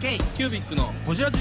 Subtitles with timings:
[0.00, 1.38] K キュービックのホジラジ。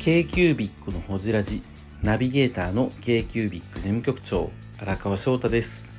[0.00, 1.62] K q u b i c のほじラジ。
[2.02, 4.50] ナビゲーターの k q u b i c 事務局長
[4.80, 5.92] 荒川翔太です。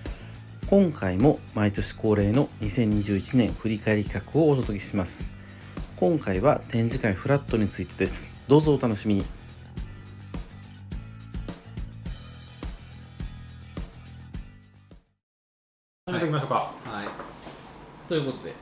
[0.69, 5.31] 今回も毎年恒例の2021年振り返り企画をお届けします。
[5.95, 8.29] 今回は展示会フラットについてです。
[8.49, 9.23] どうぞお楽しみに。
[16.07, 17.22] 始めておきましょうか、はい
[18.07, 18.53] ということで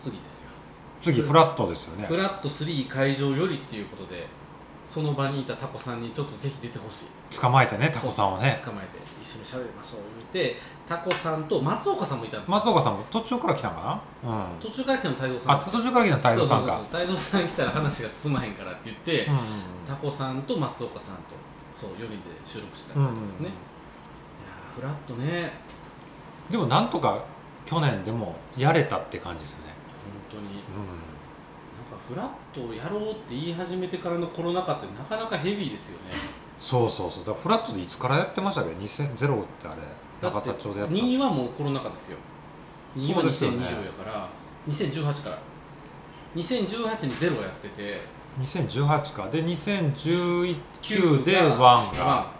[0.00, 0.50] 次ですよ。
[1.00, 2.06] 次フラットですよね。
[2.06, 4.26] フラット3会場よりっていうことで
[4.86, 7.06] その場にいたタコさんにちょっとぜひ出てほしい。
[7.38, 8.58] 捕まえてねタコさんをね。
[8.64, 10.00] 捕まえて一緒に喋りましょう
[10.32, 10.56] 言って
[10.88, 12.56] タコさんと松岡さんもいたんですよ。
[12.56, 14.30] 松岡さんも途中から来たんかな？
[14.30, 14.60] うん。
[14.60, 16.80] 途中から来たの太蔵さんあ途中から来たの太蔵さんか。
[16.90, 19.40] 太蔵さん来たら話が進まへんからって言って、うんうん
[19.88, 21.22] タコさんと松岡さんと
[21.72, 25.50] そう4人で収録したやつですね、いやーフラットね。
[26.50, 27.24] でもなんとか
[27.68, 29.64] 去年でもやれたって感じですね。
[30.30, 30.54] 本当に。
[30.54, 36.16] うなんかフラットをやろうって言い始めてからのコロナ禍ってなかなかヘビーですよね。
[36.16, 36.18] ん
[36.58, 37.24] そうそうそう。
[37.26, 39.82] だフラットでいつからやってましたっけ？2000ゼロってあれ。
[40.22, 40.94] 中田町でやった。
[40.94, 42.16] 2はもうコロナ禍ですよ。
[42.96, 43.66] 2はそうですよね。
[43.66, 44.28] 2020やから
[44.66, 45.38] 2018から。
[46.36, 48.00] 2018にゼロやってて。
[48.40, 49.28] 2018か。
[49.30, 52.37] で2019でワンが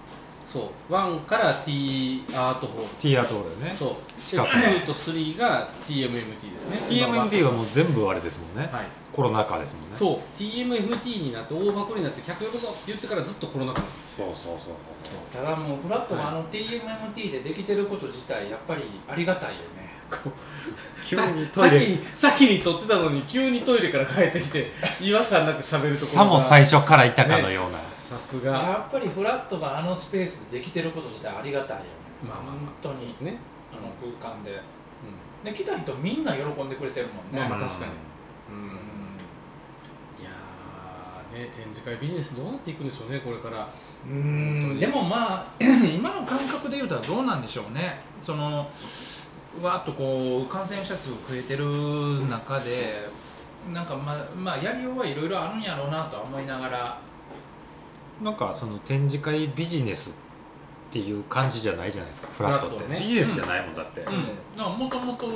[0.48, 0.92] そう。
[0.92, 2.88] 1から T アートホール。
[2.98, 3.70] T アートールね。
[3.70, 3.88] そう。
[4.18, 6.78] で近く2と3が TMMT ですね。
[6.88, 8.86] TMMD はもう全部あれですもんね、はい。
[9.12, 9.96] コロナ禍ですもんね。
[9.96, 10.40] そう。
[10.40, 14.20] TMMT になって大箱になって客呼ぶぞって言ってからずっとコロナ禍なんです。
[14.22, 14.74] よそうそうそう。
[15.02, 15.44] そう。
[15.44, 16.24] ただもうフラットはい。
[16.24, 19.88] があの TMMT でできてること自体やっぱりありがたいよね。
[21.04, 21.98] 急にさトイレ。
[22.16, 27.78] 先に撮ってたのに急にトイレから帰ってきて違和感なく喋るところさも最初からいたかのような、
[28.08, 28.52] さすが。
[28.52, 31.90] やっぱりフラットがあのスペースでできてること自体ありがたいよね。
[32.26, 33.06] まあまあまあ本当に。
[33.20, 33.38] ね、
[33.70, 34.52] あの空間で。
[34.52, 37.38] うで来た人みんな喜んでくれてるもんね。
[37.38, 37.92] まあまあうん確かに。
[37.92, 37.94] ん。
[38.60, 38.70] うん。
[40.20, 43.68] いやーね展示会ビジネスどうなっていくんでしょうねこれから。
[44.06, 44.80] うん。
[44.80, 45.46] でもまあ
[45.94, 48.00] 今の感覚で言うたらどうなんでしょうね。
[48.20, 48.70] その
[49.62, 53.08] わーっとこう感染者数増えてる中で
[53.72, 57.07] なんかまあまあやりようはいろいろあるんやろうなとは思いながら
[58.22, 62.98] なんかその展示会ビジネスっていう感じじゃないじゃないですかフラットってね。
[62.98, 65.26] ビジネスじゃないもんだって、もともと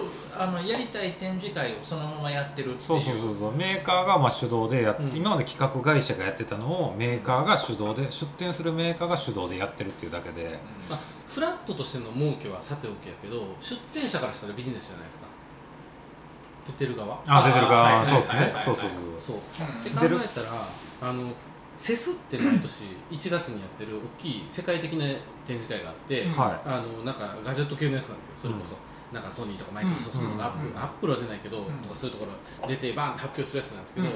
[0.67, 2.81] やりたい展示会をそのままやってるっていう。
[2.81, 3.53] そうそうそうそう。
[3.53, 5.17] メーカーがまあ主導でやって、うん。
[5.17, 10.59] 今まで企画会社がやってたのをメーカーが主導で出店するメーカーが主導でやってるっていうだけで。
[10.89, 15.27] まあ、フラットとしての儲けはさておきやけど出店者からしたらビジネスじゃないですか。
[16.67, 17.21] 出てる側。
[17.27, 18.55] あ出てるか、はいそうですはいはい。
[18.55, 18.61] ね。
[18.65, 19.81] そうそうそうう。
[19.81, 20.21] んで考出る。
[20.25, 20.67] えたら
[21.03, 21.29] あの
[21.77, 25.07] セスって毎年1月にやってる大きい世界的な
[25.47, 26.69] 展示会があって、はい。
[26.69, 28.33] あのなんかガジェット系のやつなんですよ。
[28.35, 28.77] それこそ、
[29.13, 30.79] なんかソニーとかマイクロソフトとかアップル、うん。
[30.79, 31.65] アップルは出ないけど、ん。
[31.83, 32.31] とかそういうとこ
[32.63, 34.07] ろ出てバーンって発表するやつなんですけど、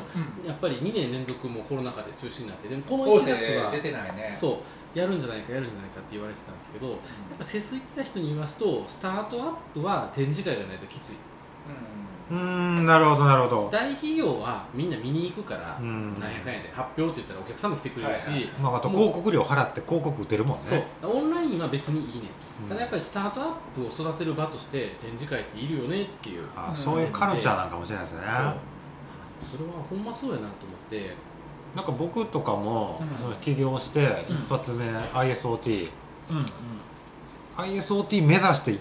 [0.47, 4.35] やっぱり2年連続もうコロナ禍で中止になってでもこの1大手月は出てないね。
[4.35, 4.63] そ
[4.95, 6.99] うやるんじゃないかやるんじゃないかって言われてたんですけどやっ
[7.39, 11.13] ぱセス行ってた人に言いますとスタートアップは展示会がないときつい。
[11.13, 13.69] うーんなるほどなるほど。
[13.71, 16.19] 大企業はみんな見に行くから、うん。
[16.19, 18.51] なんやかんやで発表って言ったらお客さんも来てくれるし、はいはい。
[18.61, 20.65] まあ、あと広告料払って広告打てるもんね。
[21.03, 21.13] そう。
[21.13, 22.29] オンラインは別にいいね
[22.63, 22.69] うん。
[22.69, 28.23] ただやっぱりスタートアップを育てる場として展示会っているよねっていうあそういうカルチャーなんかもしれないですね、
[29.43, 31.15] それはほんまそうやなと思って。
[31.75, 33.03] なんか僕とかも、
[33.43, 34.37] 起業してうん。
[34.37, 35.91] 一発目 ISOT、
[36.31, 36.47] うんうん。
[37.57, 38.79] ISOT 目指していっ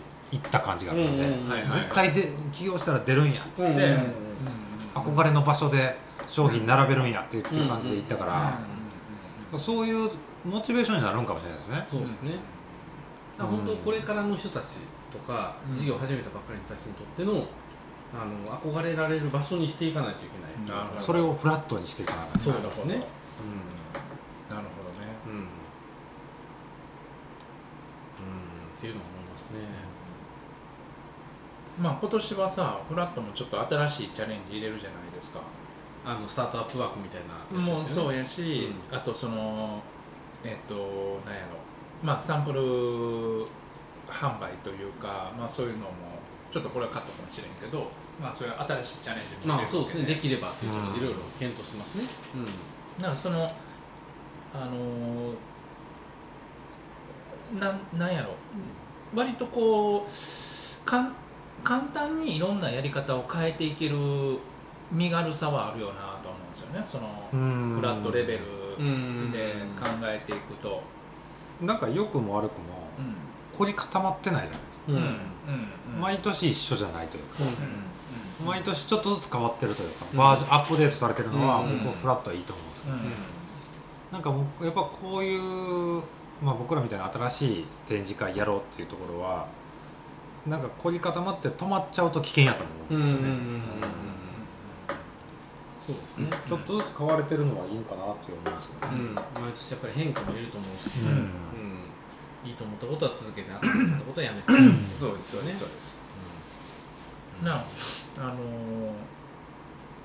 [0.52, 4.14] た感じがあったんで、絶対で起業したら出るんやって言って、うんうん
[4.96, 10.10] 憧れの場所で商品並べるんやっていう感じで行ったかうんら、そういう
[10.46, 11.86] モチベーションになるんかもしれないですね。
[11.90, 12.32] そうですね、
[13.38, 14.78] だから本当これからの人たち
[15.12, 15.76] とか、うん。
[15.76, 17.46] 事業を始めたばっかりの人たちにとっての
[18.14, 22.96] あの憧れられる場所にしていかないといけないうなるほどそれをフラットにしていかなかったそうですね。
[22.96, 22.96] なるほど
[24.56, 25.08] なるほどね。
[25.28, 25.48] うん、うん、っ
[28.80, 29.60] ていうのは思いますね
[31.80, 35.42] まあ今年はさフラットもちょっと新しいチャレンジ入れるじゃないですか。
[36.06, 38.54] あのスタートアップワークみたいなもうそうやつですよね。
[38.54, 39.82] やし、うあとその
[40.44, 40.76] えっ、と
[41.26, 41.58] なんやろ。
[42.04, 42.62] まあサンプル
[44.08, 45.86] 販売というかまあそういうのも
[46.52, 47.90] ちょっとこれはカットかもしれんけど
[48.22, 50.06] まあそういう新しいチャレンジもまあそうですね。
[50.06, 52.04] でききればっていうところでうんいろいろ検討してますね。
[53.00, 53.52] だからその
[54.54, 55.36] あのー
[57.60, 58.36] なんなんやろ。
[59.14, 61.16] 割とこうかん
[61.66, 63.98] 簡単にいろんなやり方を変えていける
[64.92, 66.86] 身軽さはあるよなと思うんですよね。
[66.86, 67.76] そのうん。
[67.78, 68.44] フラットレベル
[68.78, 69.32] うん。
[69.32, 70.84] で考えていくと、
[71.62, 73.16] なんか良くも悪くもうん。
[73.58, 74.96] 凝り固まってないじゃないですか、うん。
[74.96, 75.02] うん。
[75.96, 76.02] うん。
[76.02, 77.48] 毎年一緒じゃないというか、うん。
[77.48, 78.46] うん。
[78.46, 80.18] 毎年ちょっとずつ変わってるというか、うん。
[80.18, 81.80] バージョンアップデートされてるのは、うん。
[81.80, 83.02] 僕はフラットはいいと思うんですけど、うん。
[84.12, 86.04] なんかもうやっぱこういう、
[86.44, 89.48] まあ、僕らみたいな新しい展示会やろうっていうところは
[90.48, 93.30] なんか凝り固まって止まっちゃうと危険やと思うんですよね、
[95.86, 96.30] そうですね。
[96.48, 99.16] ちょっとずつ変われてるのはいいかなって思うんですけどね、うん。
[99.16, 101.08] 毎年やっぱり変化もいると思うし、うん。
[101.10, 102.50] うん。
[102.50, 104.48] いいと思ったことは続けてあかったことはやめて。
[105.00, 105.54] そうですよね。
[105.54, 106.00] そうです。
[107.44, 107.66] なあ
[108.18, 108.36] あのー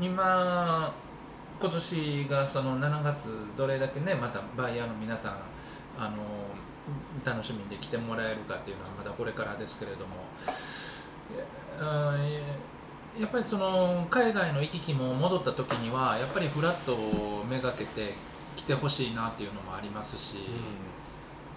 [0.00, 0.94] 今
[1.60, 5.32] 今年がその7月どれだけねまたバイヤーの皆さん
[5.98, 6.16] あのー
[7.24, 10.16] 楽しみで来てもらえるかっていうのはまだこれからですけれども。
[13.18, 18.14] やっぱりその海外の行き来も戻った時にはやっぱりフラットをめがけて
[18.54, 20.36] 来てほしいなっていうのもありますし、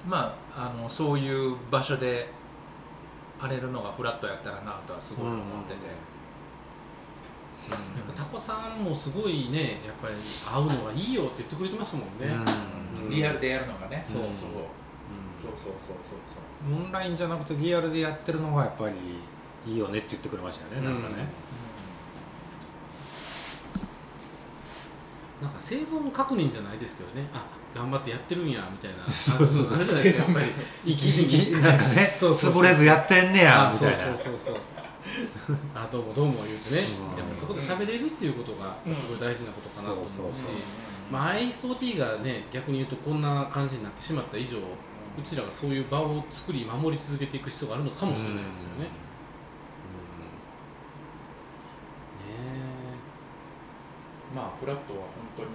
[0.08, 2.28] まああのそういう場所で
[3.40, 5.86] 荒れるのがフラットやったらなとはすごい思ってて、
[7.70, 12.36] やっぱタコさんもすごいねやっぱり会うのがいいよって言ってくれてましたもんね、
[13.04, 13.10] うん。
[13.12, 14.32] リアルでやるのがね、そうそう
[15.44, 16.40] そうそうそうそうそ
[16.72, 16.86] う。
[16.86, 18.94] オンラインじゃなくてリアルでやってるのがやっぱり
[19.70, 21.26] いいよねって言ってくれましたよね、なんかね、
[25.42, 27.28] なんか生存確認じゃないですけどね。
[27.34, 27.46] あ
[27.76, 29.04] 頑張ってやってるんやみたいな。
[29.12, 29.76] そうそうそう。
[29.76, 30.46] あるじゃないですかやっぱ
[30.86, 33.98] り生きなんかねそうそうそう潰れずやってんねやあみたいな。
[33.98, 34.58] そうそうそうそう
[35.76, 36.82] あどうもどうも言うてね。
[37.14, 37.18] うん。
[37.18, 40.56] やっぱそこで喋れるっていうことがすごい大事なことかなと思うし、そうそうそう。
[41.12, 44.58] まあ、ISOT がね逆に言うとこんな感じになってしまった以上
[45.18, 48.86] うちらがそういう場を作り守り続けていく必要があるのかもしれないですよね。
[48.86, 48.90] ね
[54.36, 55.50] まあフラットは本当に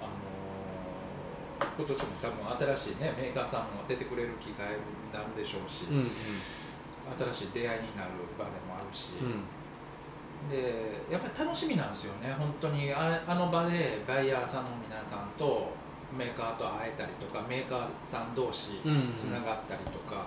[0.00, 6.10] あのー今年も多分新しいねメーカーさんも出てくれる機会になるでしょうし、えうん。
[7.32, 9.44] 新しい出会いになる場でもあるし、うん。
[10.48, 12.32] でやっぱり楽しみなんですよね。
[12.32, 15.75] 本当にああの場でバイヤーさんの皆さんと
[16.16, 20.26] メーカーと会えたりとかメーカーさん同士うんつながったりとか、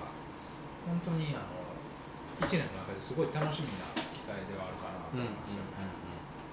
[0.85, 5.99] 本当にあの1年の中ですごい楽しみな機会ではあるかなとうん思いますよね、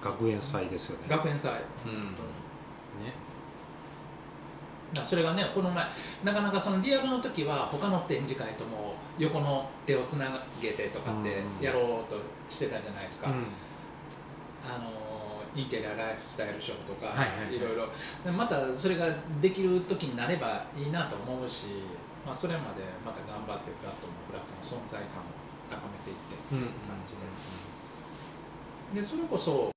[0.01, 1.07] 学園祭ですよね。
[1.07, 1.57] 学園祭うん。
[1.57, 1.61] 本
[2.17, 3.05] 当に。
[3.05, 3.13] ね
[5.05, 5.85] それがねこの前
[6.23, 10.25] なかなかそのリアルの時は他の展示会とも横の手をつな
[10.61, 11.65] げてとかってうん。
[11.65, 12.17] やろうと
[12.49, 13.33] してたじゃないですか、うん。
[14.65, 14.91] あの
[15.55, 17.87] インテリアライフスタイルショーとか、はいろいろ。
[18.23, 19.07] でまたそれが
[19.41, 21.83] できる時になればいいなと思うし、
[22.25, 25.31] まあ、それまでまた頑張ってフラットもフラットの存在感を
[25.69, 27.15] 高めていってって感じ
[28.93, 29.76] で,、でそれこそ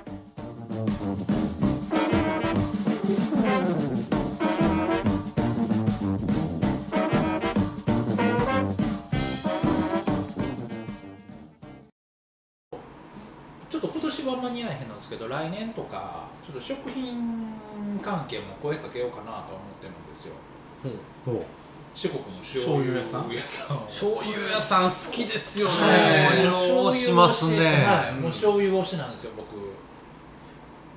[14.23, 17.53] 年は間に合えへんのですけど来年とかちょっと食品
[18.01, 20.35] 関係も声かけようかなとは思ってるんですよ。
[21.25, 21.43] ほう。
[21.93, 23.29] 四国の醤油屋さん？
[23.29, 26.45] 醤油屋さん好きですよね、はい。
[26.45, 27.85] 醤油推しますね。
[27.85, 29.49] はい、もう醤油推しなんですよ僕。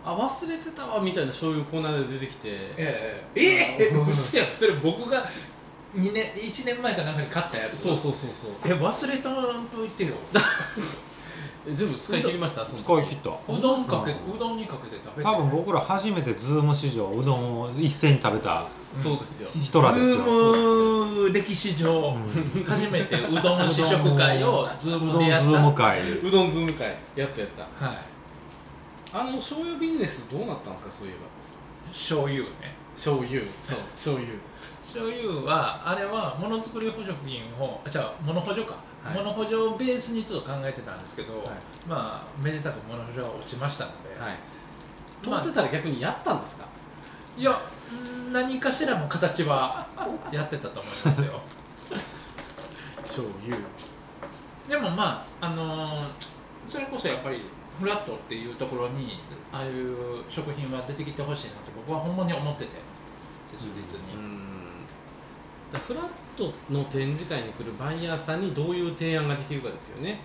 [0.06, 2.48] あ忘れてたわみたいな醤油コーナーで出てきて。
[2.76, 3.94] ええええ。
[3.96, 4.46] うっせやん。
[4.56, 5.26] それ僕が
[5.96, 7.78] 2年1年前かなんかに買ったやつ。
[7.78, 8.50] そうそうそうそう。
[8.64, 10.40] え忘れたらんと言ってよえ
[11.72, 12.84] 全部使い切りましたその時。
[12.84, 13.30] 使い切った。
[13.30, 15.28] うどんかけうどんにかけて食べて。
[15.28, 18.66] 多分僕ら初めてズーム史上うどんを一斉に食べた。
[18.92, 19.50] そうですよ。
[19.60, 20.16] 人らですよ。
[20.16, 22.16] ズーム歴史上
[22.66, 25.46] 初めてうどん試食会をうどんズームでやった。
[25.46, 26.18] ズーム会。
[26.20, 27.86] うどんズーム会やったやった。
[27.86, 27.96] はい。
[29.12, 31.20] あの醤油ビジネスどうなったんですかそういえば。
[31.92, 32.74] 醤油ね。
[32.94, 33.40] 醤油。
[33.62, 33.78] そう。
[33.94, 34.28] 醤油。
[34.92, 39.14] 醤油はあれはものづくり補助金をあじゃあ物補助か、はい。
[39.18, 41.42] 物補助をベースにちょっと考えてたんですけど、い。
[41.88, 44.34] まあめでたく物補助は落ちましたので、はい。
[44.34, 46.64] ってたら逆にやったんですか？
[47.36, 47.58] いや
[47.90, 49.86] うん何かしらの形は
[50.30, 51.40] やってたと思いますよ。
[53.02, 53.56] 醤油。
[54.68, 56.08] でもまああのー
[56.66, 57.42] それこそやっぱり
[57.78, 59.18] フラットっていうところに
[59.52, 62.70] ああいう食品は出てきてほしいなと僕はほんまに思ってて
[63.52, 63.70] 切実
[64.00, 64.16] に、
[65.78, 66.04] フラッ
[66.36, 70.20] トの展示会に来るバイヤーさんにどういう提案ができるかですよね。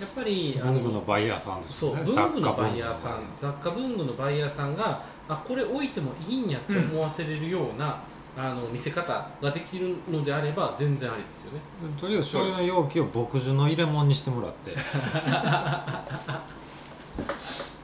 [0.00, 4.74] やっぱりあ文具のバイヤーさんですそう文具のバイヤーさん雑貨文具のバイヤーさん。
[4.74, 8.02] があこれ置いてもいいんやって思わせれるような、
[8.36, 11.60] あの見せ方ができるのであれば全然ありですよね。
[12.00, 14.74] とりあえず醤油の容器を牧樹の入れ物にしてもらって。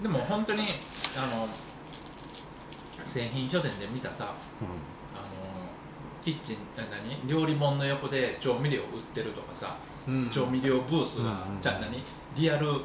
[0.03, 0.63] でも本当に
[1.17, 1.49] あの
[3.05, 4.69] 製品書店で見たさあの
[6.27, 7.29] キッチンあ何？
[7.29, 9.77] 料理本の横で調味料売ってるとかさ、
[10.09, 10.29] うん。
[10.29, 12.03] 調味料ブースが、うんじゃあ何？
[12.35, 12.81] リアル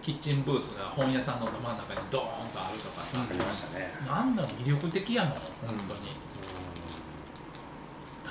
[0.00, 3.90] キッチンブースが本屋さんのど真ん中にドーンとあるとかさ、ありましたね。
[4.06, 5.32] なんだろう魅力的やもん。
[5.32, 5.40] 本
[5.88, 5.94] 当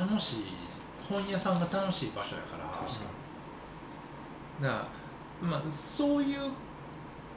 [0.05, 0.45] に、楽しい
[1.09, 2.63] 本屋さんが楽しい場所やから。
[2.71, 2.91] 確か
[4.61, 4.87] だか
[5.41, 6.39] らまあそういう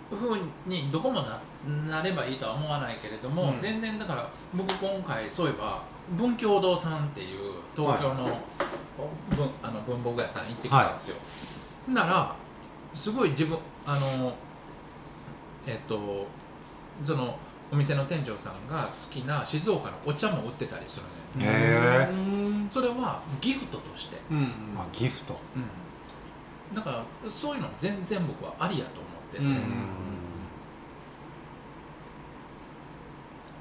[0.09, 1.41] ふうにどこもな
[1.91, 3.61] なればいいとは思わないけれども、うん。
[3.61, 8.39] 全然だから僕今回そういえば文教堂さんっていう東京の,、
[9.37, 11.17] 文あの文房具屋さん行ってきたんですよ、
[11.89, 12.35] なら
[12.95, 14.35] すごい自分あの
[15.67, 16.27] えっと
[17.03, 17.39] その
[17.73, 21.07] お店の店長さんが好きな静岡のお茶も売ってたりする
[21.41, 21.53] のよ。
[21.53, 25.39] へえうんそれはギフトとして、うんあギフト。
[26.75, 29.55] だからそういうの全然僕はありやと思ってて、うん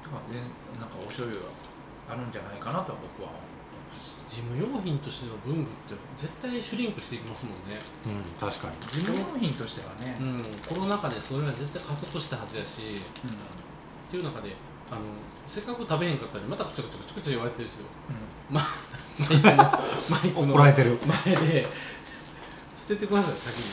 [0.02, 0.42] だから全
[0.78, 1.48] なんかお醤油が
[2.12, 4.20] あるんじゃないかなとは僕は思ってます。
[4.28, 8.76] 事務用品としての文具って絶対シュリンクしていきますもんね、うん確かに。
[8.80, 13.00] 事務用品としてはね、うん、コロナ禍でそれは絶対加速したはずやしっ
[14.10, 14.56] ていう中で
[14.90, 15.00] あの
[15.46, 17.86] せっかく食べへんかったのにまたくちゃくちゃくちゃくちゃ言われてるんですよ。
[18.50, 18.60] マ
[20.24, 21.66] イクのマイクの前で
[22.76, 23.64] 捨ててください先に、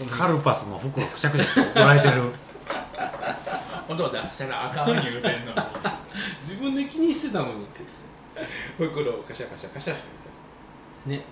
[0.00, 2.32] はい、カルパスの袋くちゃくちゃして怒られてる
[3.88, 5.58] 音出したらあかん言うてんのに。
[6.40, 7.66] 自分で気にしてたのに。
[8.76, 9.94] 袋をカシャカシャカシャ
[11.06, 11.24] ね。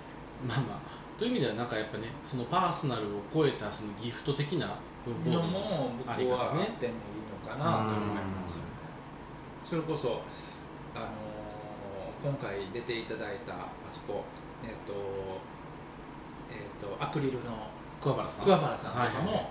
[0.46, 1.18] まあまあ。
[1.18, 6.76] という意味ではなんかやっぱねそのパーソナルを超えたそのギフト的な文法のも僕あり方ね。
[6.80, 7.88] てもいいのかな。
[7.88, 8.62] と思いますよね。
[9.64, 10.22] それこそ
[10.94, 11.08] あのー
[12.22, 13.56] 今回出ていただいたあ
[13.88, 14.24] そこ
[14.64, 14.94] えっ、と
[16.50, 17.68] えっ、とアクリルの
[18.00, 18.44] 桑原さん。
[18.44, 19.46] 桑原さんとかも、はいはい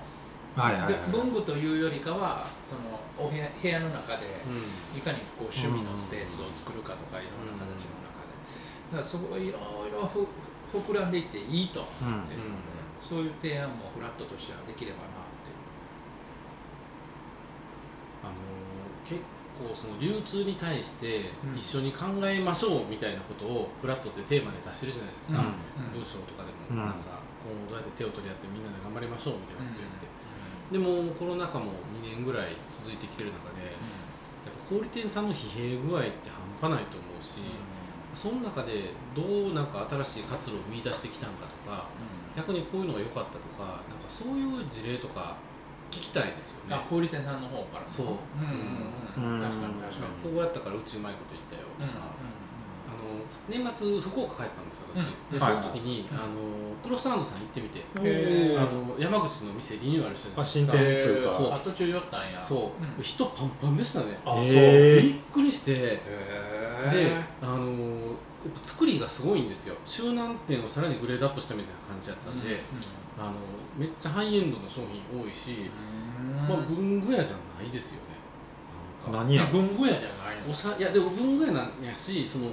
[0.55, 4.97] はいで文具というよりかはそのお部屋部屋の中でうん。
[4.97, 8.31] いかにこう趣味のスペースを作るかとかいろんな形の中で。
[8.91, 10.27] だからそこいろいろふ
[10.75, 11.87] 膨らんでいっていいと思
[12.23, 15.59] ってるので、そういう提案もフラットとしてはできればなっていう。
[18.23, 18.45] あのー
[19.05, 19.21] 結
[19.55, 21.57] 構その流通に対してうん。
[21.57, 25.99] 一緒に考えましょうみたいなことをフラットってテーマで出してるじゃないですか、うん。
[25.99, 26.77] 文章とかでうん。
[26.79, 30.09] もなんか今後どうやって手を取り合ってみんなで頑張りましょうみたいなこと言って、
[30.71, 33.71] でもコロナ禍も2年ぐらい続いてきてる中でや
[34.49, 36.29] っぱ小売店さんの疲弊具合って
[36.61, 37.41] 半端ないと思うし、
[38.15, 41.85] その中でどうなんか新しい活路を見出してきたんかとか
[42.35, 45.37] 逆にこういうのが良かったとかなんかそういう事例とか
[45.91, 46.75] 聞きたいですよね。
[46.75, 48.07] あ小売店さんの方からそう。
[48.07, 49.41] うんうんうんうん。
[49.41, 50.33] 確かに確かに。
[50.33, 52.44] こうやったからうちうまいこと言ったよとか、あの
[53.49, 55.33] 年末福岡帰ったんですよ私、うん。
[55.33, 55.63] でそはいはい。
[55.65, 57.83] の時に、あのクロスランドさん行ってみて、
[58.57, 61.37] あの山口の店リニューアルしてるあ新店というか。
[61.37, 61.51] そう。
[61.51, 62.41] あ途中寄ったんや。
[62.41, 62.59] そう、
[62.97, 63.03] うん。
[63.03, 64.17] 人パンパンでしたね。
[64.25, 64.45] あそう。
[64.45, 65.71] びっくりして。
[65.73, 67.65] へでえあの
[68.45, 69.75] やっぱ作りがすごいんですよ。
[69.85, 72.61] 周南店をさらにグレードアップしたみたいな感じだったんで、
[73.17, 73.31] あの
[73.75, 74.81] めっちゃハイエンドの商
[75.11, 75.71] 品多いし、
[76.47, 78.15] まあ、文具屋じゃないですよね。
[79.11, 80.51] 何や文具屋じゃないの。
[80.51, 82.45] おしゃいやでも文具屋なんやしその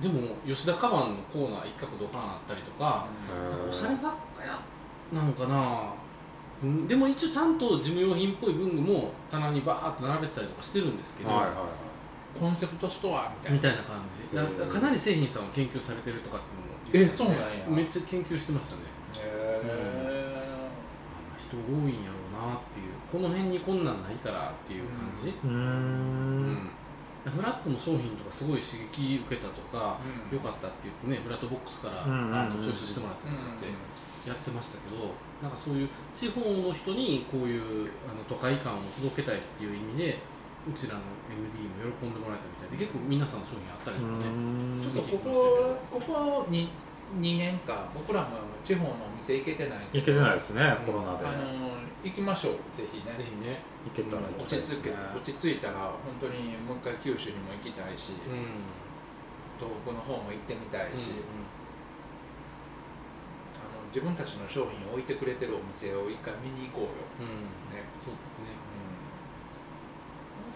[0.00, 3.06] でも吉田カバンのコーナー一角ドカンあったりとか、
[3.50, 4.08] なんかおしゃれ雑貨
[4.44, 4.60] 屋
[5.12, 5.92] なんかな。
[6.62, 11.52] うんでも一応ちゃんと事務用品っぽい文具も棚にバーッと並べてたりとかしてるんですけど、はいはい
[12.38, 16.40] コンセプトストアみたいなみたいな感じかかなり製品さんを研究されてるとかっ
[16.92, 17.66] ていうのもえそうなんや。
[17.68, 18.82] めっちゃ研究してましたね。
[19.18, 20.68] へ
[21.34, 26.70] あ人多いんやろうなっていうこの辺にこんなんないからっていう感じ、うん
[27.30, 30.36] フラットの商品とかすごい刺激受けたとか、うん。
[30.36, 33.68] 良かったって言ってねフラットボックスから、うんうんうんあの抽出してもらったとかって
[34.28, 40.18] やってましたけど、なんかそういう地方の人にこういうあの都会感を届けたいっていう意味で
[40.68, 41.00] うちらの
[41.32, 44.28] MD も喜んでもらえたみたいで結構皆さんの商品あったりとかね、
[44.84, 45.18] ちょっとこ
[45.88, 46.68] こここに
[47.20, 51.24] 2年間僕らも地方のお店行けてないいけてないですねコロナで。
[51.24, 52.62] あの行きましょう。
[52.70, 53.16] ぜひね。
[53.16, 54.82] ぜひね、いけたら行落ちきたいですね。
[54.82, 58.62] 着け落ち着いたら本当にもう一回九州にも行きたいし、うん。
[59.58, 61.50] 東北の方も行ってみたいし、うん
[63.58, 67.50] あの自分たちの商品を置いてくれてるお店を一回見に行こうよ、うん。
[67.74, 67.82] ね。
[67.98, 68.54] そうですね。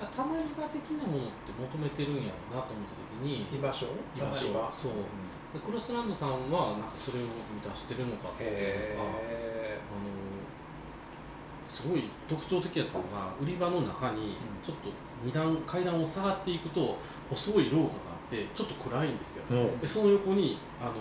[0.03, 3.87] たまり場的なものって求めてるんやろうなと思った時に居場所？
[4.15, 4.51] 居場所。
[4.75, 5.07] そう。
[5.55, 10.42] でクロスランドさんはなんかそれを満たしてるのかっていうのかへあの
[11.67, 14.31] すごい特徴的だったのが売り場の中にうん。
[14.63, 14.91] ちょっと
[15.25, 16.99] 二段階段を下がっていくと
[17.31, 17.87] 細い廊下があ
[18.27, 19.45] ってちょっと暗いんですよ。
[19.51, 20.93] もうでその横にあの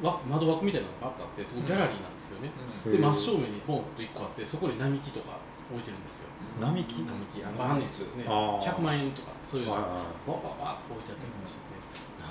[0.00, 2.50] わ窓枠みたいなのがバッとあってそこギャラリーなんですよね、
[2.86, 2.92] うん。
[2.92, 5.38] で真正面にボンと1個あってそこに並木とか
[5.70, 6.28] 置いてるんですよ。
[6.60, 7.02] 並木？
[7.02, 7.44] 並木。
[7.44, 8.24] あのマンネスですね。
[8.28, 8.62] あー。
[8.62, 9.86] 100万円とかそういうのがは
[10.26, 11.76] バババッと置いてあったりとかしてて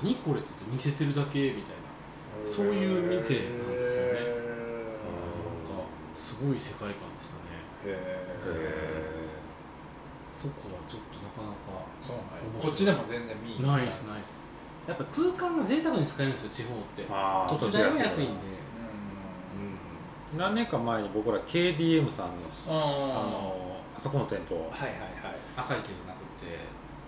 [0.01, 1.87] 何これって言って見せてるだけみたいな。
[2.45, 4.36] そういう店なんですよね
[6.17, 7.61] すごい世界観でしたね。
[7.85, 7.95] いへ
[10.35, 12.17] そこはちょっとなかなかそう
[12.61, 14.39] こっちでも全然見ナイスナイス
[14.87, 17.03] やっぱ空間が贅沢に使えるんですよ地方って。
[17.03, 18.33] 土地代も安いんで。
[18.33, 18.37] う
[20.37, 22.33] 何年か前に僕ら KDM さんの
[22.69, 22.73] あん。
[22.73, 22.75] あ
[23.29, 24.77] のあそこの店舗はいはいは
[25.31, 25.35] い。
[25.57, 26.47] 赤池じゃなくて。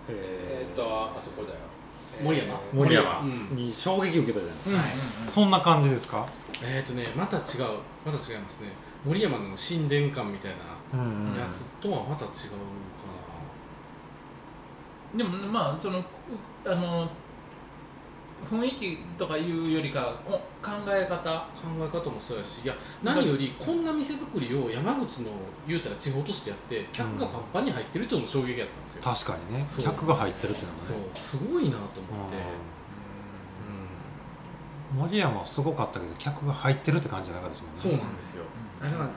[0.08, 0.10] え
[0.62, 1.54] えーっとあそこだよ
[2.22, 2.54] 森山？
[2.54, 3.20] えー森山。
[3.20, 3.56] うん。
[3.56, 4.70] に衝撃受けたじゃないです
[5.26, 6.26] か、そんな感じですか？
[6.62, 7.42] えっ、ー、とねまた違う。
[8.04, 8.68] また違いますね。
[9.04, 10.58] 森山の神殿館みたいな
[10.92, 10.96] う
[11.34, 12.36] んやつとはまた違うか
[15.16, 16.02] でもまあそのう
[16.66, 17.08] あの
[18.48, 21.30] 雰囲気とかいうよりかこ考え方。
[21.30, 25.30] な考え方もそうやしいや何よりこんな店作りを山口の
[25.66, 29.64] 言うたら地方としてやって客がパンパンに入ってるっていうのも衝撃だったんですよ、確かにね。
[29.66, 29.84] そう。
[29.84, 30.84] 客が入ってるっていうのもね。
[30.84, 30.96] そう。
[31.14, 32.36] すごいなと思って、
[34.92, 34.98] うん。
[34.98, 37.80] 森山はすごかったけど客が入ってるって感じじゃなかったですもんね。
[37.80, 38.44] そうなんですよ、
[38.82, 38.86] うん。
[38.88, 39.14] あだからあの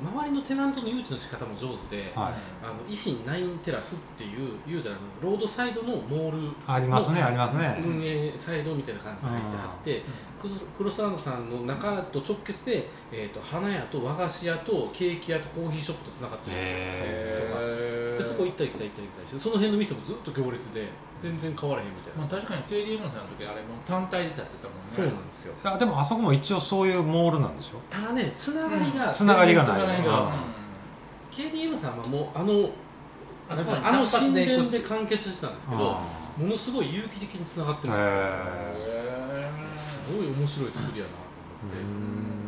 [0.00, 2.32] 周りのテナントの誘致の仕方も上手で、はい。
[2.62, 7.80] あの維新ナインテラスっていう言うたらロードサイドのモールありますねありますね。
[7.84, 10.02] 運営サイドみたいな感じで入ってあって
[10.40, 16.76] クロクロスランドさんの中と直結で、えー、と花屋と和菓子屋とケーキ屋とコーヒーショップとつながってるんですよ。
[16.78, 17.60] へとか
[18.18, 24.90] でそこ行ったり来たり行ったり来たりしてその辺の店もずっと行列で全然変わらへんみたいな、まあ確かに KDM さんの時あれもう単体で立ってたもんね。
[24.90, 25.54] そうなんですよ。
[25.54, 29.88] いやでもあそこも一応そういうモールなんでしょただねつながりが、つながりがない。
[29.88, 31.72] 全然違う、うん。
[31.72, 32.70] KDM さんはもうあの
[33.50, 36.04] あの神殿で完結してたんですけどあ
[36.36, 38.12] ものすごい有機的につながってるんですよ。
[38.12, 39.50] へ
[40.08, 41.16] すごい面白い作りやなと
[41.64, 42.38] 思って、ーうん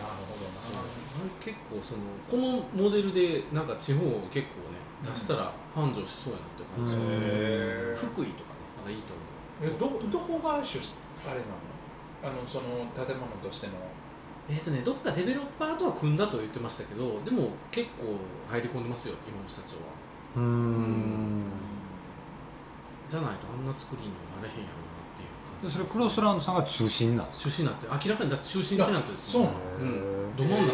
[0.00, 0.82] なるほどそうなあ
[1.22, 7.98] れ結構そのこのモデルでなんか地方を結構ね出したら繁盛しそうやなって感じしますね、へー。
[7.98, 10.78] 福井とかねなんかいいと思うえどどこが主
[11.26, 11.58] あれなの？
[12.22, 13.72] あのその建物としての。
[14.48, 18.18] えっ、とねどっかデベロッパーとは組んだとは言ってましたけどでも結構
[18.50, 19.82] 入り込んでますよ今の社長は。
[20.36, 21.44] うーん。
[23.08, 25.28] じゃないとあんな作りにはなれへんやろうなっていう
[25.62, 25.66] 感じ。
[25.68, 27.44] でそれクロスランドさんが中心なんですか？
[27.44, 29.32] 中心になって明らかにだって中心テナントですよ。
[29.32, 30.36] そうなのうん。
[30.36, 30.71] ど真ん中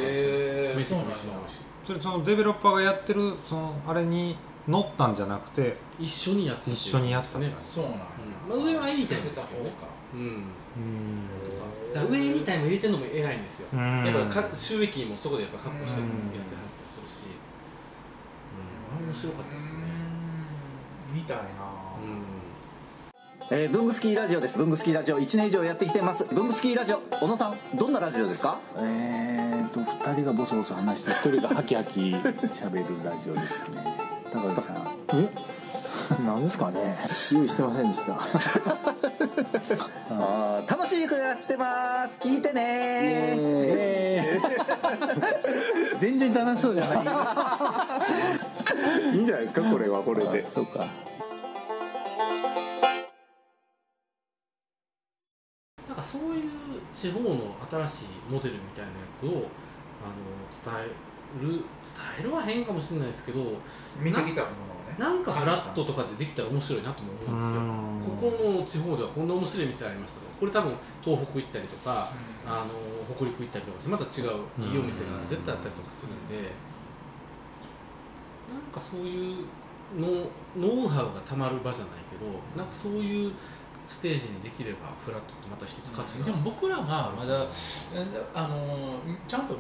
[0.79, 4.37] ですよへー飯も美味しいしそれそのデベロッパーがやってるそのあれに
[4.69, 7.99] 乗ったんじゃなくて一緒にやってて一緒にやったね、そうなんや。
[8.51, 9.71] うんまあ、上はエニタイムですけどね
[10.13, 10.21] うん。
[10.21, 10.45] うん
[11.95, 13.69] だ上エニタイム入れてるのも偉いんですよ。
[13.73, 14.05] うん。
[14.05, 19.75] やっぱか収益もそこでやっぱ確保してやうんってはったりするし、うん、あれ面白かったですね。
[21.15, 22.38] みたいなうん
[23.51, 24.59] えー、ブングスキーラジオです。
[24.59, 25.19] ブングスキーラジオ。
[25.19, 26.25] 1年以上やってきてます。
[26.31, 28.59] ブングスキーラジオ、小野さん、どんなラジオですか？
[28.77, 33.97] えーと2人がボソボソ話して1人がハキハキ喋るラジオですね。
[34.31, 34.77] 高橋さん。
[35.15, 35.29] え？
[36.27, 36.99] 何ですかね？
[37.33, 38.13] 用意してませんでした。
[40.11, 42.19] あー楽しくやってます。
[42.21, 43.39] 聞いてね。
[45.99, 46.95] 全然楽しそうじゃな
[49.13, 49.63] い いいんじゃないですか？
[49.63, 50.47] これはこれで。
[50.51, 50.85] そうか
[55.99, 56.51] かそういう
[56.95, 59.51] 地方の新しいモデルみたいなやつを
[59.99, 60.23] あの
[60.55, 60.91] 伝え
[61.43, 61.61] る伝
[62.21, 63.41] えるは変かもしれないですけど
[64.01, 64.97] 見てきたものをね。
[64.99, 68.17] なんかフラットとかでできたら面白いなとも思うんですよ。
[68.17, 72.09] ここの地方ではこんな面白い店ありましたとこれ多分東北行ったりとか
[72.47, 76.51] あの北陸行ったりとかしてまた違ういいお店が絶対あったりとかするんで
[78.49, 79.45] なんかそういう
[79.97, 80.09] の
[80.57, 83.33] ノウハウがたまる場じゃないけどなんかそういう
[83.89, 86.27] ステージにできればフラットってまた一つ価値が。
[86.27, 87.47] でも僕らがまだ
[87.95, 89.57] えあのちゃんと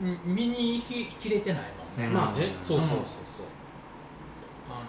[0.00, 1.62] み見に行ききれてない
[1.98, 2.14] もんね、うん。
[2.14, 2.54] まあね。
[2.60, 3.46] そうそうそうそう、
[4.70, 4.86] あの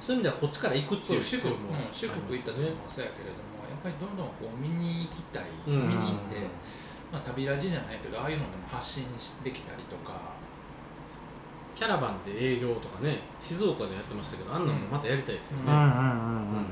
[0.00, 6.42] そういう意味ではこっちから行くっていう四国,、もうん、四国行った時もそうやけれどもやっぱりどんどんこう見に行きたい、うん見に行って、
[7.12, 9.04] まあ、旅ラジじゃないけどああいうのでも発信
[9.44, 10.34] できたりとか。
[11.76, 15.86] キャラバンで営業とかね静岡でやってましたけどあんなのまたやりたいですよね、うんうんうん。
[15.86, 16.66] うん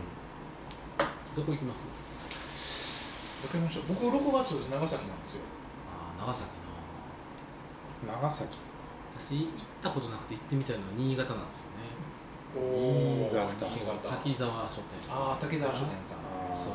[1.34, 1.86] どこ行きます？
[3.44, 5.42] わかりました僕6月長崎なんですよ。
[5.90, 6.48] ああ長崎
[8.06, 8.58] 長崎。
[9.18, 9.48] 私行っ
[9.82, 11.92] たことなくて行ってみたいのは新潟なんですよね。
[12.54, 14.08] 新潟。
[14.08, 15.18] 滝沢書店さん。
[15.18, 16.22] ああ滝沢書店さん。
[16.54, 16.74] そう。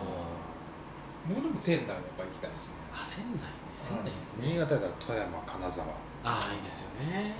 [1.27, 2.75] 僕でも仙台やっぱ行きたいですね。
[2.93, 3.55] あ仙台ね。
[3.75, 4.47] 仙台ですね。
[4.55, 5.87] 新潟だったら富山金沢。
[6.23, 7.35] ああいいですよね。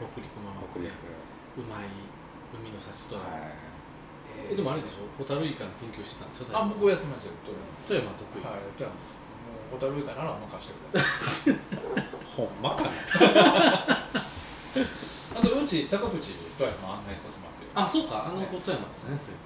[0.00, 0.90] 北陸も北陸。
[0.90, 1.88] うまい
[2.52, 3.73] 海の幸と、はい
[4.50, 5.06] えでもあれでしょ？
[5.18, 6.56] ホタルイカの研究してたんでしょ？
[6.56, 8.92] あ僕やってますよ富富山得意、山はい富山。
[9.70, 11.58] ホタルイカなら任せてください。
[12.24, 12.90] ほんまかね。
[15.34, 17.70] あとうち高口富山案内させますよ。
[17.74, 18.26] あそうか。
[18.26, 18.46] あのはい。
[18.46, 19.36] 富山ですね、それ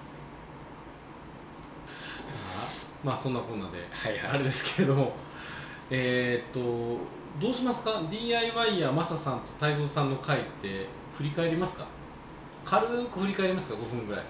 [2.30, 2.66] あ
[3.04, 3.78] まあそんなこんなで、
[4.28, 4.94] あれですけれど。
[4.94, 5.12] も
[5.90, 6.98] えーっと
[7.40, 11.86] どうしますか？DIY やマサさんと太蔵さんの回って振り返りますか？
[12.64, 14.24] 軽く振り返りますか？5分ぐらい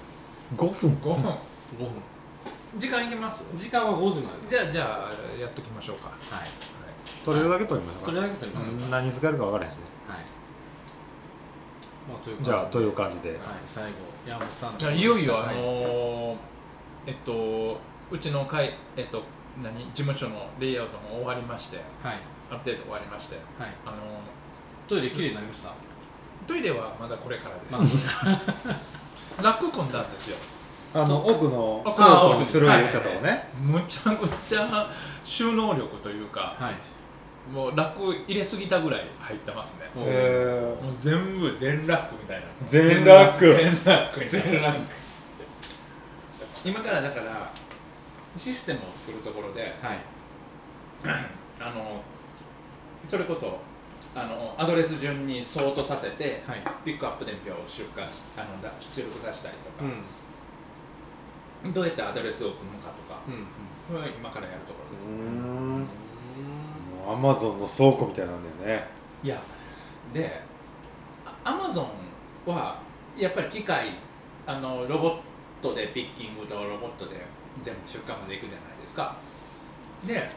[0.56, 0.90] 5分。
[1.02, 1.14] 5分。
[1.14, 1.38] 5分。
[2.78, 3.44] 時間いけます？
[3.56, 6.08] 時間は5時までじゃあじゃあやっときましょうか。
[6.08, 6.48] はい。
[7.24, 8.10] 取れるだけ取りましょうか。
[8.12, 9.82] とりあえず取りましょうか、うん何に使えるか分からへんしね。
[10.06, 10.18] はい。
[12.08, 13.30] まあというじゃあという感感じで。
[13.30, 13.38] はい。
[13.66, 13.90] 最後
[14.26, 14.74] 山本さん。
[14.78, 16.36] じゃあいよいよあはいのー
[17.06, 17.80] えっと
[18.10, 19.22] うちの会えっと
[19.62, 19.74] 何？
[19.94, 21.78] 事務所のレイアウトも終わりまして。
[22.02, 22.18] はい。
[22.50, 23.36] ある程度終わりまして。
[23.58, 23.74] はい。
[23.84, 23.96] あの
[24.86, 25.72] トイレきれいになりました、
[26.46, 28.38] トイレはまだこれからまです、ラッ
[29.54, 30.36] ク組んだんですよ。
[30.94, 33.48] あの奥のあ倉庫にする言ってたとこね。
[33.60, 34.90] むちゃくちゃ
[35.24, 36.74] 収納力というかはい。
[37.52, 39.90] もうラック入れすぎたぐらい入ってますね。
[39.94, 42.46] もう全部全ラックみたいな。
[42.66, 44.86] 全ラック全ラック全ラック
[46.64, 47.52] 今からだから
[48.36, 49.98] システムを作るところではい。
[51.60, 52.02] あの
[53.04, 53.58] それこそ
[54.20, 56.62] あのアドレス順にソートさせてはい。
[56.84, 59.84] ピックアップ伝票を出荷しあのだ出力させたりとか、
[61.64, 61.72] うん。
[61.72, 63.46] どうやってアドレスを組むかとか、うん
[63.88, 65.80] これは今からやるところです、うん。
[65.80, 68.86] もうアマゾンの倉庫みたいなんだよね。
[69.22, 69.40] いや
[70.12, 70.42] で
[71.44, 72.82] アマゾンは
[73.16, 73.92] やっぱり機械
[74.46, 75.18] あのロボッ
[75.62, 77.24] トでピッキングとロボットで
[77.62, 79.16] 全部出荷までいくじゃないですか。
[80.04, 80.30] で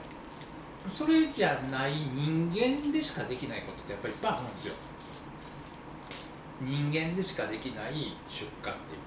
[0.87, 4.73] それじゃない人間でしかできないことってやっぱりいっぱいあるんですよ。
[6.61, 8.97] 人間でしかできない出荷ってい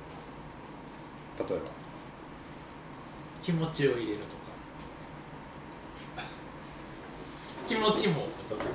[1.46, 1.64] う例えば。
[3.42, 4.44] 気持ちを入れるとか。
[7.68, 8.74] 気持ちもお届け。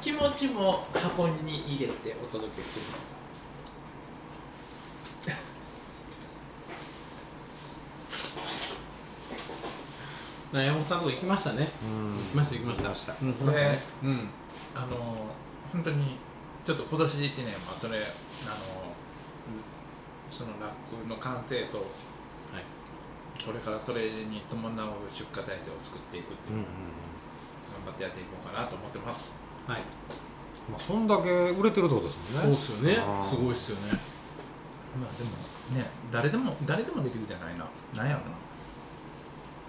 [0.00, 3.10] 気持ちも箱に入れてお届けするな
[10.52, 11.68] 山本さんのとこ行きましたね。
[11.84, 12.16] うん。
[12.16, 12.88] 行きました行きました。
[12.88, 13.12] ました。
[13.52, 14.28] でうん。
[14.74, 15.30] あの
[15.72, 16.16] 本当に
[16.64, 18.06] ちょっと今年1年はそれあの
[20.30, 21.78] そのラックの完成と、
[23.44, 26.66] これからそれに伴う出荷体制を作っていくっていうのを
[27.84, 29.38] 頑張ってやっていこうかなと思ってます。
[29.66, 29.80] はい。
[30.70, 32.56] まあそんだけ売れてるってことですもんね。
[32.56, 33.24] そうっすよね。
[33.24, 33.98] すごいっすよね。
[35.00, 35.30] まあでも
[35.80, 37.66] ね誰でも誰でもできるじゃないな。
[37.94, 38.49] なんやろな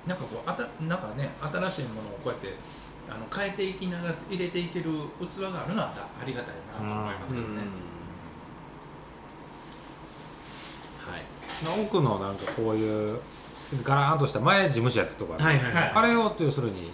[0.07, 2.55] なんかこうあたなんかね新しいものをこうやって
[3.09, 4.85] あの変えていきながら入れていける
[5.19, 7.61] 器があるのはありがたいなと思いますけどね、
[10.97, 11.83] はい。
[11.83, 13.19] 奥のなんかこういう
[13.83, 15.43] ガラーンとした前事務所やったとこある。
[15.43, 15.91] はいはいはい。
[15.95, 16.91] あれを要するに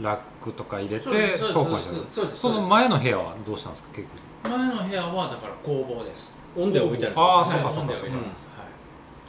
[0.00, 1.06] ラックとか入れて
[1.38, 2.36] 倉庫にした。
[2.36, 4.08] その前の部屋はどうしたんですか結
[4.44, 4.56] 局。
[4.56, 6.38] 前の部屋はだから工房です。
[6.56, 8.46] オンで置いてあるあーはいそうかそうかオンで置いてます。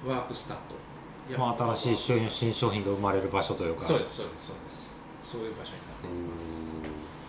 [0.07, 0.87] はい、ワークスタットいや
[1.35, 3.83] まあ、新しい商品新商品が生まれる場所というか。
[3.83, 4.95] そうですそうですそうです。
[5.23, 6.73] そういう場所になっていきます。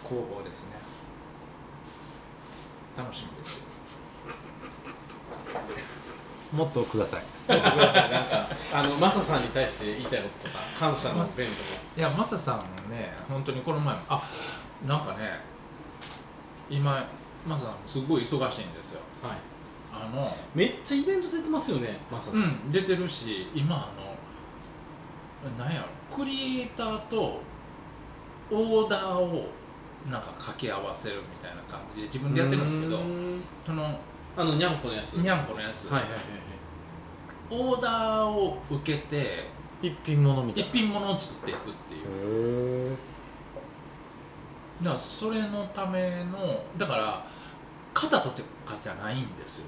[0.04, 0.78] 工房ですね。
[2.96, 3.62] 楽しみです。
[6.52, 7.22] もっとください。
[7.48, 8.10] 言ってください。
[8.10, 11.68] なんかあのマサさんに対して言いたいこととか感謝の弁とか。
[11.96, 14.22] いやマサさんね本当にこの前もあ
[14.86, 15.40] なんかね
[16.70, 17.06] 今
[17.46, 19.00] マサさんすごい忙しいんですよ。
[19.22, 19.38] はい
[19.92, 20.36] あの。
[20.54, 23.92] めっちゃイベント出てますよねマサさん、うん出てるし今あ
[25.58, 27.40] のなんやろクリエイターと
[28.50, 29.46] オーダーを
[30.10, 32.98] なんか掛け合わせるみたいな感じで自分でやってるんですけど
[33.66, 33.98] その
[34.36, 35.14] あのにゃんこのやつ。
[35.14, 36.20] にゃんこのやつ、はいはいはい
[37.50, 39.48] オーダーを受けて
[39.80, 40.68] 一品物みたいな。
[40.68, 42.96] 一品物を作っていくっていう。
[44.82, 47.26] だからそれのためのだから
[47.94, 49.64] 肩とかじゃないんですよ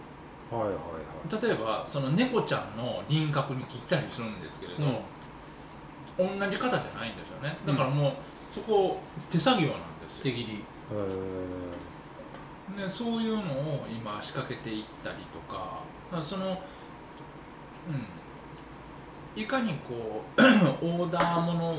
[0.50, 1.42] はいはいはい。
[1.42, 4.84] 例えばその猫ちゃんの輪郭に切ったりするんですけれど、
[6.18, 7.56] 同じ肩じゃないんですよね。
[7.66, 8.12] だからもう
[8.50, 10.22] そこ手作業なんですよ。
[10.24, 10.64] 手切り
[12.78, 16.56] へでそういうのを今仕掛けていったりとかだからそのうん。
[19.36, 20.42] いかにこう
[20.84, 21.74] オーダーものを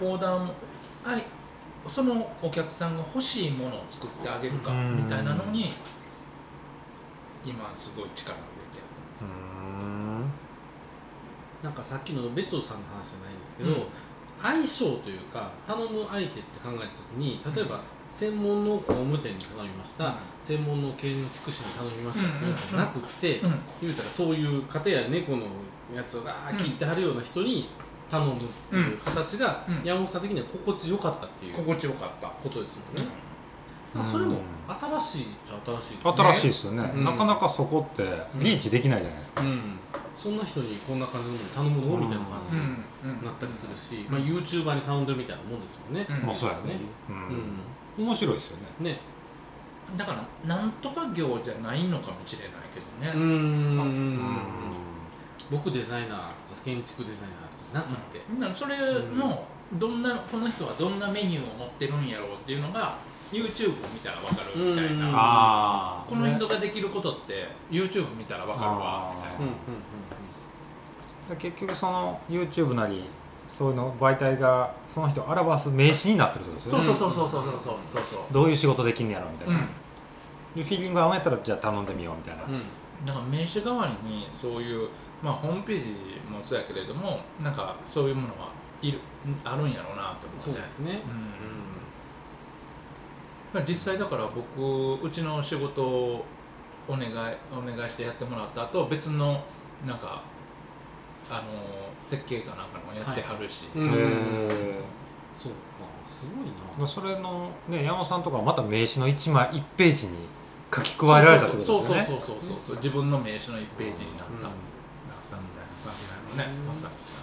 [0.00, 0.52] オーダーも
[1.04, 1.22] はい
[1.86, 5.72] そのお客さんが欲しいものを作ってあげるかうんみたいなのに
[7.44, 8.82] 今すごい力を入れて
[9.20, 10.24] うーん。
[11.62, 13.84] なんかさっきの別長さんの話じゃないんですけど、うん。
[14.42, 17.80] 相性というか頼む相手って考えた時に例えば
[18.10, 20.14] 専門の工務店に頼みました、うん。
[20.40, 23.54] 専門の建築士に頼みましたっていうんじゃなくって、うん。
[23.80, 25.46] 言うたらそういう方や猫の
[25.94, 27.68] やつをガーッ切ってはるような人に
[28.10, 28.38] 頼むっ
[28.70, 29.80] ていう形が、うん。
[29.82, 32.28] 山本さん的には心地よかったっていう心地よかった。
[32.28, 33.10] ことですもんね、
[34.02, 36.12] それも新しいっちゃ新しいですね。
[36.12, 37.04] 新しいですよね、うん。
[37.04, 38.02] なかなかそこって
[38.36, 39.78] リーチできないじゃないですか、うん、
[40.16, 43.24] そんな人にこんな感じのもの頼むのみたいな感じにうん。
[43.24, 46.26] なったりするし、まあ、YouTuber に頼んでるみたいなもんですもんね、うん。
[46.26, 46.74] まあそうやね。
[46.74, 46.80] ね、
[47.98, 48.06] うん。
[48.06, 48.90] 面白いですよね。
[48.90, 49.00] ね。
[49.96, 53.22] だからなんとか業じゃないのかもしれないけどね、うん。
[53.22, 54.20] うん。
[55.50, 58.78] 僕デザイナーとか建築デザイナーとかじゃなくて、なそれ
[59.14, 62.96] のどんなこの人はどんなメニューを持ってるんやろうっていうのが
[63.34, 69.28] YouTube 見たら分かるみたいな、この人ができることって YouTube 見たら分かるわみた
[71.34, 73.04] いな、結局その YouTube なり
[73.56, 76.84] そういうの媒体がその人を表す名刺になってるってことですよね。
[76.86, 77.76] そうそうそうそうそうそう
[78.10, 78.20] そう。
[78.32, 79.60] どういう仕事できんやろみたいな、うん、
[80.64, 82.64] フィーリング合うやったらじゃあ頼んでみようみたいな、うん、
[83.06, 84.88] なんか名刺代わりにそういう、
[85.22, 85.90] まあ、ホームページ
[86.28, 88.50] もそうやけれどもなんかそういうものは
[88.82, 88.98] いる
[89.44, 91.00] あるんやろうなと思う、ね、そうですね、うん、うん。
[93.62, 96.24] 実際だから僕うちの仕事を
[96.88, 97.12] お願い
[97.52, 99.42] お願いしてやってもらった後別の
[99.86, 100.22] なんか
[101.30, 101.42] あの
[102.04, 103.88] 設計かなんかのやってはるし、うん。
[103.88, 104.50] へー。
[105.34, 105.58] そうか
[106.06, 106.46] すごい
[106.78, 106.86] な。
[106.86, 110.18] それのね山本さんとかはまた名刺の1枚1ページに
[110.74, 112.06] 書き加えられたってことですよね。
[112.06, 114.42] そうそうそうそうそう自分の名刺の1ページになった、うん。
[114.42, 114.52] なっ
[115.30, 116.74] たみたいな感じなのね、うん。
[116.74, 117.13] まさに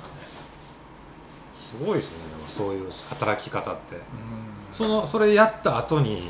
[1.80, 2.18] すごいですよね。
[2.58, 3.96] そういう働き方って。
[3.96, 4.02] うん。
[4.72, 6.30] そのそれやった後に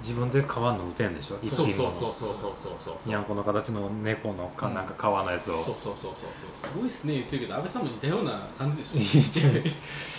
[0.00, 1.38] 自分で皮の打てんでしょ？
[1.42, 2.36] 一そうそうそうそうそう。
[2.38, 4.74] そうそうにゃんこの形の猫のかうん。
[4.74, 6.12] なんか皮のやつを、そうそうそうそう
[6.58, 9.40] すごいっすね言ってるけど安倍さんも似たような感じでし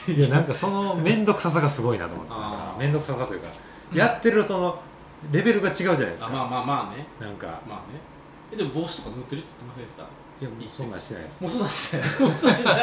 [0.08, 0.10] ょ？
[0.12, 2.34] いやなんかその面倒くささがすごいなと思って。
[2.80, 3.48] 面倒くささというか、
[3.92, 3.98] うん。
[3.98, 4.80] やってるその
[5.32, 6.28] レベルが違うじゃないですか。
[6.30, 7.06] あまあまあまあね。
[7.20, 7.48] なんか。
[7.68, 8.00] まあね。
[8.52, 10.04] えでも帽子とか塗ってるって言ってませんでした？
[10.42, 11.42] いやもうそんなんしてないです。
[11.42, 12.10] もうそんなんしてない。
[12.20, 12.80] もうそんなんしてない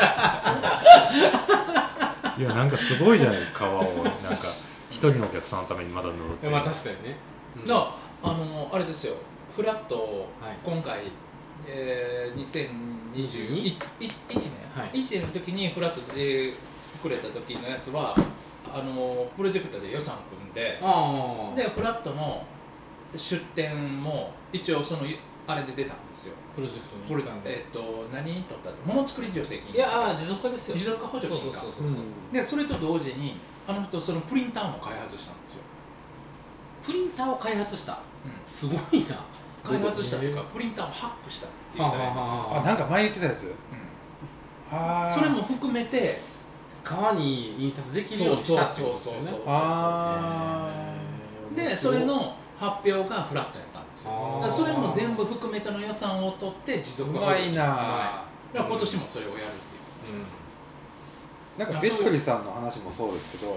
[2.40, 3.82] いやなんかすごいじゃない皮を。
[4.22, 4.48] なんか
[4.90, 7.16] 一人のお客さんのためにまだ塗るってまあ確かにね、
[7.56, 7.66] うん。
[7.66, 7.80] だか
[8.22, 9.14] らあのあれですよ。
[9.54, 10.56] フラットをはい。
[10.64, 11.12] 今回、
[11.66, 14.10] えー、2021 1年、
[14.74, 14.98] はい。
[14.98, 16.54] 1年の時にフラットで
[17.02, 18.14] くれた時のやつは
[18.72, 22.44] あのプロジェクトで予算組んでああでフラットの
[23.16, 25.02] 出店も一応その
[25.46, 26.34] あれで出たんですよ。
[26.54, 27.58] プロジェクトこれに行かんで。
[27.58, 28.86] えっ、と何に取ったって？
[28.86, 29.74] ものづくり助成金。
[29.74, 30.76] いや持続化ですよ。
[30.76, 31.60] 持続化補助金か。
[31.60, 35.62] そうそうそうそう、でそれと同時にあの人そのプリンターも開発したんですよ、
[36.86, 37.92] プリンターを開発した？
[37.92, 38.32] うん。
[38.46, 39.24] すごいな。
[39.64, 43.44] 開発したというかプリンターをハックしたっていうはあなんか前言ってたやつ？
[43.44, 43.52] うん。
[45.12, 46.20] それも含めて
[46.82, 49.18] 革に印刷できるようにしたってことですよね。
[49.22, 50.94] そうそうそうそうあ
[51.54, 53.68] でそれの発表がフラットやっ
[54.02, 60.42] ですよそれも全部含めての予算を取って持う続化まいなだから今年もそれをやるっていう
[61.58, 63.54] なんかベチョリさんの話もそうですけど、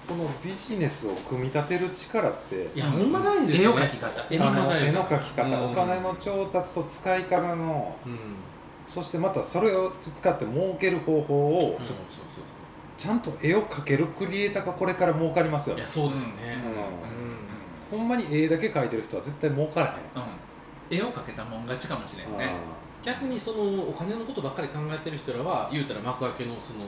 [0.00, 3.80] そのビジネスを組み立てる力っていやほんま大事ですよね。
[3.80, 4.26] 絵を描き方。
[4.30, 5.72] 絵の描き方、うん。
[5.72, 8.18] お金の調達と使い方のうん。
[8.86, 11.96] そしてまたそれを使って儲ける方法をそうそう
[12.96, 15.80] ちゃんと絵を描けるクリエイターがこれから儲かりますよね。
[15.80, 16.62] いやそうですね
[17.92, 20.24] ほんまに絵だけ描いてる人は絶対儲からへん、そう、
[20.90, 22.54] うん、絵を描けたもん勝ちかもしれんね。
[23.04, 26.80] 逆にそのお金のことばっかり考えてる人らは言うたら幕開けのその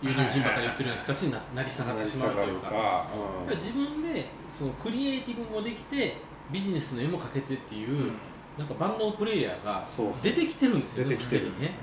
[0.00, 2.72] 輸入品ばっかり売ってるような人たちにななり下がってしまうというか。
[2.72, 3.06] や
[3.44, 6.16] っぱり自分でそのクリエイティブもできて
[6.50, 8.12] ビジネスの絵も描けてっていう、
[8.56, 9.86] なんか万能プレイヤーが
[10.22, 11.42] 出てきてるんですよ出てきてる。
[11.42, 11.74] すでにね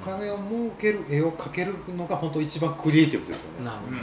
[0.00, 3.64] お金を儲ける絵を描けるのが本当一番クリエイティブですよね。
[3.64, 3.96] なるほど、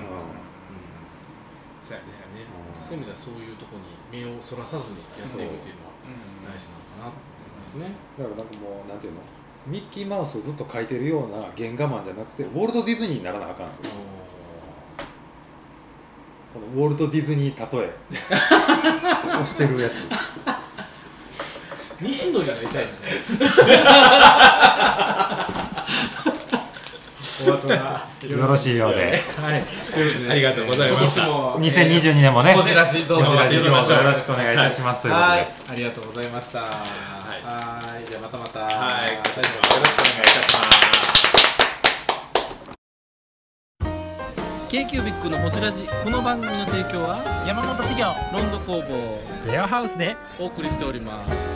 [1.93, 2.81] ねですよね、うん。
[2.81, 5.93] そういう意味ではそういうところに目をそらさずにやっていくっていうのは
[6.41, 7.93] 大事なのかなと思いますね。
[8.17, 9.21] だからなんかもうなんていうの？
[9.65, 13.85] ミッキーマウスをずっと描いてるような原画マンじゃなくてウォルト・ディズニーにならなあかんんですよ。
[16.53, 17.95] このウォルト・ディズニー例え。
[19.41, 19.93] をしてるやつ。
[22.01, 23.83] 西野になりたいですね。
[27.51, 29.63] お後がよろしいようではい。
[30.29, 35.47] ありがとうございました今年も2022年もねこちらしどうぞよろしくお願いしますよろしくお願いいたしますということではい。
[35.69, 36.59] ありがとうございました。
[36.61, 38.09] はい。
[38.09, 38.59] じゃあまたまた。
[38.59, 38.67] は
[39.07, 40.93] い、よろしくお願いいたします
[44.73, 51.52] k q b i c のほじラジこの番組の提供は山本修行ロンド工房レアハウスでお送りしております